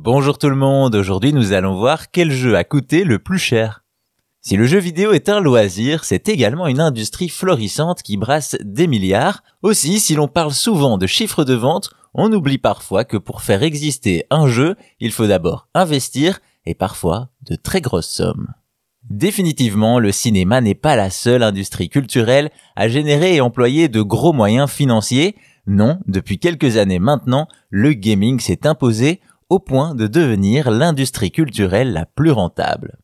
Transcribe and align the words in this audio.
Bonjour 0.00 0.38
tout 0.38 0.48
le 0.48 0.54
monde, 0.54 0.94
aujourd'hui 0.94 1.32
nous 1.32 1.52
allons 1.52 1.74
voir 1.74 2.12
quel 2.12 2.30
jeu 2.30 2.56
a 2.56 2.62
coûté 2.62 3.02
le 3.02 3.18
plus 3.18 3.40
cher. 3.40 3.84
Si 4.40 4.56
le 4.56 4.64
jeu 4.64 4.78
vidéo 4.78 5.10
est 5.10 5.28
un 5.28 5.40
loisir, 5.40 6.04
c'est 6.04 6.28
également 6.28 6.68
une 6.68 6.78
industrie 6.78 7.28
florissante 7.28 8.02
qui 8.02 8.16
brasse 8.16 8.56
des 8.62 8.86
milliards. 8.86 9.42
Aussi, 9.62 9.98
si 9.98 10.14
l'on 10.14 10.28
parle 10.28 10.52
souvent 10.52 10.98
de 10.98 11.08
chiffres 11.08 11.42
de 11.42 11.54
vente, 11.54 11.90
on 12.14 12.32
oublie 12.32 12.58
parfois 12.58 13.04
que 13.04 13.16
pour 13.16 13.42
faire 13.42 13.64
exister 13.64 14.24
un 14.30 14.46
jeu, 14.46 14.76
il 15.00 15.10
faut 15.10 15.26
d'abord 15.26 15.66
investir 15.74 16.38
et 16.64 16.76
parfois 16.76 17.30
de 17.42 17.56
très 17.56 17.80
grosses 17.80 18.08
sommes. 18.08 18.54
Définitivement, 19.10 19.98
le 19.98 20.12
cinéma 20.12 20.60
n'est 20.60 20.76
pas 20.76 20.94
la 20.94 21.10
seule 21.10 21.42
industrie 21.42 21.88
culturelle 21.88 22.50
à 22.76 22.86
générer 22.86 23.34
et 23.34 23.40
employer 23.40 23.88
de 23.88 24.02
gros 24.02 24.32
moyens 24.32 24.70
financiers. 24.70 25.34
Non, 25.66 25.98
depuis 26.06 26.38
quelques 26.38 26.76
années 26.76 27.00
maintenant, 27.00 27.48
le 27.70 27.94
gaming 27.94 28.38
s'est 28.38 28.64
imposé 28.64 29.20
au 29.48 29.58
point 29.58 29.94
de 29.94 30.06
devenir 30.06 30.70
l'industrie 30.70 31.30
culturelle 31.30 31.92
la 31.92 32.06
plus 32.06 32.30
rentable. 32.30 32.98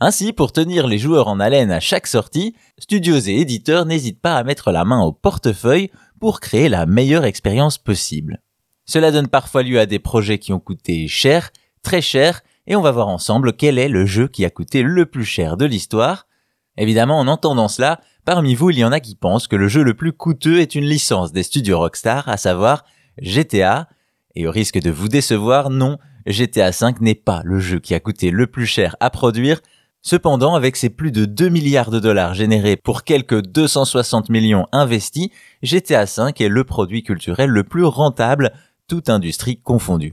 Ainsi, 0.00 0.32
pour 0.32 0.52
tenir 0.52 0.86
les 0.86 0.98
joueurs 0.98 1.28
en 1.28 1.40
haleine 1.40 1.70
à 1.70 1.80
chaque 1.80 2.06
sortie, 2.06 2.54
studios 2.78 3.20
et 3.20 3.40
éditeurs 3.40 3.86
n'hésitent 3.86 4.20
pas 4.20 4.36
à 4.36 4.44
mettre 4.44 4.70
la 4.70 4.84
main 4.84 5.02
au 5.02 5.12
portefeuille 5.12 5.90
pour 6.20 6.40
créer 6.40 6.68
la 6.68 6.86
meilleure 6.86 7.24
expérience 7.24 7.78
possible. 7.78 8.42
Cela 8.86 9.10
donne 9.10 9.28
parfois 9.28 9.62
lieu 9.62 9.78
à 9.80 9.86
des 9.86 9.98
projets 9.98 10.38
qui 10.38 10.52
ont 10.52 10.60
coûté 10.60 11.08
cher, 11.08 11.50
très 11.82 12.02
cher, 12.02 12.42
et 12.66 12.76
on 12.76 12.82
va 12.82 12.90
voir 12.90 13.08
ensemble 13.08 13.54
quel 13.54 13.78
est 13.78 13.88
le 13.88 14.06
jeu 14.06 14.28
qui 14.28 14.44
a 14.44 14.50
coûté 14.50 14.82
le 14.82 15.06
plus 15.06 15.24
cher 15.24 15.56
de 15.56 15.64
l'histoire. 15.64 16.26
Évidemment, 16.76 17.18
en 17.18 17.28
entendant 17.28 17.68
cela, 17.68 18.00
parmi 18.24 18.54
vous, 18.54 18.70
il 18.70 18.78
y 18.78 18.84
en 18.84 18.92
a 18.92 19.00
qui 19.00 19.14
pensent 19.14 19.48
que 19.48 19.56
le 19.56 19.68
jeu 19.68 19.82
le 19.82 19.94
plus 19.94 20.12
coûteux 20.12 20.60
est 20.60 20.74
une 20.74 20.84
licence 20.84 21.32
des 21.32 21.42
studios 21.42 21.78
Rockstar, 21.78 22.28
à 22.28 22.36
savoir 22.36 22.84
GTA, 23.18 23.88
et 24.36 24.46
au 24.46 24.50
risque 24.50 24.80
de 24.80 24.90
vous 24.90 25.08
décevoir, 25.08 25.70
non, 25.70 25.98
GTA 26.26 26.70
V 26.70 26.94
n'est 27.00 27.14
pas 27.14 27.42
le 27.44 27.58
jeu 27.58 27.78
qui 27.78 27.94
a 27.94 28.00
coûté 28.00 28.30
le 28.30 28.46
plus 28.46 28.66
cher 28.66 28.96
à 29.00 29.10
produire. 29.10 29.60
Cependant, 30.02 30.54
avec 30.54 30.76
ses 30.76 30.90
plus 30.90 31.12
de 31.12 31.24
2 31.24 31.48
milliards 31.48 31.90
de 31.90 31.98
dollars 31.98 32.34
générés 32.34 32.76
pour 32.76 33.04
quelques 33.04 33.40
260 33.40 34.28
millions 34.28 34.66
investis, 34.72 35.30
GTA 35.62 36.04
V 36.04 36.32
est 36.40 36.48
le 36.48 36.64
produit 36.64 37.02
culturel 37.02 37.50
le 37.50 37.64
plus 37.64 37.84
rentable, 37.84 38.52
toute 38.86 39.08
industrie 39.08 39.60
confondue. 39.60 40.12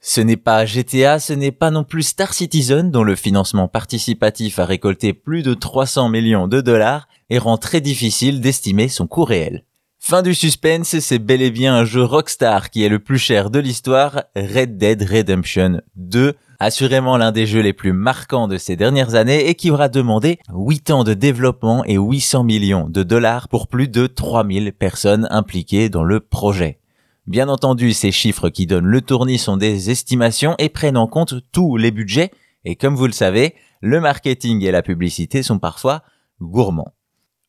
Ce 0.00 0.20
n'est 0.20 0.36
pas 0.36 0.64
GTA, 0.64 1.18
ce 1.18 1.32
n'est 1.32 1.52
pas 1.52 1.70
non 1.70 1.84
plus 1.84 2.02
Star 2.02 2.32
Citizen 2.32 2.90
dont 2.90 3.02
le 3.02 3.16
financement 3.16 3.66
participatif 3.66 4.58
a 4.58 4.64
récolté 4.64 5.12
plus 5.12 5.42
de 5.42 5.54
300 5.54 6.08
millions 6.08 6.46
de 6.46 6.60
dollars 6.60 7.08
et 7.30 7.38
rend 7.38 7.58
très 7.58 7.80
difficile 7.80 8.40
d'estimer 8.40 8.88
son 8.88 9.06
coût 9.06 9.24
réel. 9.24 9.64
Fin 10.00 10.22
du 10.22 10.32
suspense, 10.32 10.98
c'est 11.00 11.18
bel 11.18 11.42
et 11.42 11.50
bien 11.50 11.74
un 11.74 11.84
jeu 11.84 12.02
Rockstar 12.02 12.70
qui 12.70 12.82
est 12.82 12.88
le 12.88 12.98
plus 12.98 13.18
cher 13.18 13.50
de 13.50 13.58
l'histoire, 13.58 14.22
Red 14.34 14.78
Dead 14.78 15.02
Redemption 15.02 15.82
2, 15.96 16.34
assurément 16.60 17.16
l'un 17.16 17.30
des 17.30 17.46
jeux 17.46 17.60
les 17.60 17.74
plus 17.74 17.92
marquants 17.92 18.48
de 18.48 18.56
ces 18.56 18.74
dernières 18.74 19.16
années 19.16 19.48
et 19.48 19.54
qui 19.54 19.70
aura 19.70 19.88
demandé 19.88 20.38
8 20.54 20.90
ans 20.92 21.04
de 21.04 21.12
développement 21.12 21.84
et 21.84 21.96
800 21.96 22.44
millions 22.44 22.88
de 22.88 23.02
dollars 23.02 23.48
pour 23.48 23.66
plus 23.66 23.88
de 23.88 24.06
3000 24.06 24.72
personnes 24.72 25.26
impliquées 25.30 25.90
dans 25.90 26.04
le 26.04 26.20
projet. 26.20 26.78
Bien 27.26 27.50
entendu, 27.50 27.92
ces 27.92 28.10
chiffres 28.10 28.48
qui 28.48 28.66
donnent 28.66 28.86
le 28.86 29.02
tournis 29.02 29.36
sont 29.36 29.58
des 29.58 29.90
estimations 29.90 30.54
et 30.58 30.70
prennent 30.70 30.96
en 30.96 31.06
compte 31.06 31.34
tous 31.52 31.76
les 31.76 31.90
budgets, 31.90 32.30
et 32.64 32.76
comme 32.76 32.94
vous 32.94 33.06
le 33.06 33.12
savez, 33.12 33.54
le 33.82 34.00
marketing 34.00 34.64
et 34.64 34.70
la 34.70 34.82
publicité 34.82 35.42
sont 35.42 35.58
parfois 35.58 36.02
gourmands. 36.40 36.94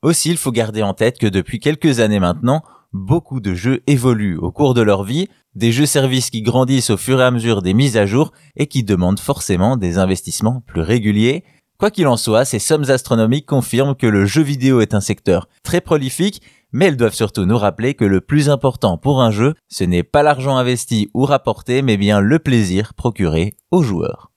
Aussi, 0.01 0.29
il 0.29 0.37
faut 0.37 0.51
garder 0.51 0.81
en 0.81 0.93
tête 0.93 1.17
que 1.17 1.27
depuis 1.27 1.59
quelques 1.59 1.99
années 1.99 2.21
maintenant, 2.21 2.63
beaucoup 2.93 3.41
de 3.41 3.53
jeux 3.53 3.81
évoluent 3.85 4.37
au 4.37 4.49
cours 4.49 4.73
de 4.73 4.81
leur 4.81 5.03
vie, 5.03 5.27
des 5.55 5.73
jeux-services 5.73 6.29
qui 6.29 6.41
grandissent 6.41 6.89
au 6.89 6.95
fur 6.95 7.19
et 7.19 7.25
à 7.25 7.31
mesure 7.31 7.61
des 7.61 7.73
mises 7.73 7.97
à 7.97 8.05
jour 8.05 8.31
et 8.55 8.67
qui 8.67 8.83
demandent 8.83 9.19
forcément 9.19 9.75
des 9.75 9.97
investissements 9.97 10.63
plus 10.65 10.81
réguliers. 10.81 11.43
Quoi 11.77 11.91
qu'il 11.91 12.07
en 12.07 12.15
soit, 12.15 12.45
ces 12.45 12.59
sommes 12.59 12.89
astronomiques 12.89 13.45
confirment 13.45 13.95
que 13.95 14.07
le 14.07 14.25
jeu 14.25 14.41
vidéo 14.41 14.79
est 14.79 14.93
un 14.93 15.01
secteur 15.01 15.49
très 15.63 15.81
prolifique, 15.81 16.41
mais 16.71 16.85
elles 16.85 16.97
doivent 16.97 17.13
surtout 17.13 17.45
nous 17.45 17.57
rappeler 17.57 17.93
que 17.93 18.05
le 18.05 18.21
plus 18.21 18.49
important 18.49 18.97
pour 18.97 19.21
un 19.21 19.31
jeu, 19.31 19.53
ce 19.67 19.83
n'est 19.83 20.03
pas 20.03 20.23
l'argent 20.23 20.55
investi 20.55 21.09
ou 21.13 21.25
rapporté, 21.25 21.81
mais 21.81 21.97
bien 21.97 22.21
le 22.21 22.39
plaisir 22.39 22.93
procuré 22.93 23.55
aux 23.71 23.83
joueurs. 23.83 24.31